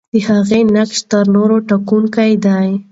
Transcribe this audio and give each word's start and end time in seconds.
د 0.13 0.15
هغې 0.27 0.59
نقش 0.75 0.99
تر 1.11 1.25
نورو 1.35 1.57
ټاکونکی 1.69 2.31
دی. 2.45 2.69